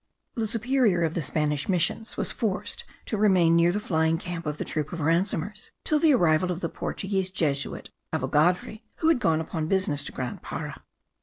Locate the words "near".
3.55-3.71